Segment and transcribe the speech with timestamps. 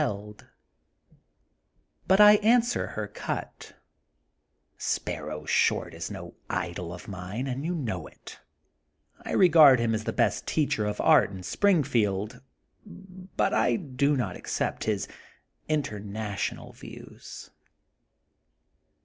[0.03, 3.73] 82 THE GOLDEN BOOK OF SPRINGFIELD But I answer her cut:
[4.79, 8.39] Sparrow Short is no idol of mine, and you know it.
[9.21, 12.41] I regard him as the best teacher of art in Springfield,
[13.37, 15.07] but I do not accept his
[15.69, 17.51] international views.